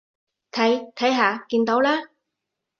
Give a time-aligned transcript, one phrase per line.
[0.51, 2.09] 睇，睇下，見到啦？